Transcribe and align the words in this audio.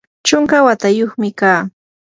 chunka 0.27 0.57
watayuqmi 0.67 1.29
kaa. 1.39 1.61